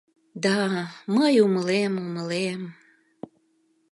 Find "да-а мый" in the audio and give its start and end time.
0.43-1.33